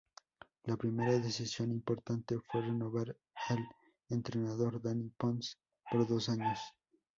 [0.63, 3.15] La primera decisión importante fue renovar
[3.49, 3.63] al
[4.09, 5.59] entrenador Dani Ponz
[5.91, 6.57] por dos años.